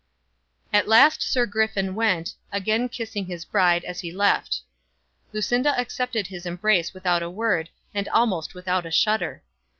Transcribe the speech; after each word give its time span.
At 0.73 0.87
last 0.87 1.21
Sir 1.21 1.45
Griffin 1.45 1.93
went, 1.93 2.33
again 2.51 2.89
kissing 2.89 3.27
his 3.27 3.45
bride 3.45 3.83
as 3.83 3.99
he 3.99 4.11
left. 4.11 4.61
Lucinda 5.31 5.79
accepted 5.79 6.25
his 6.25 6.47
embrace 6.47 6.91
without 6.91 7.21
a 7.21 7.29
word 7.29 7.69
and 7.93 8.09
almost 8.09 8.55
without 8.55 8.87
a 8.87 8.89
shudder. 8.89 9.43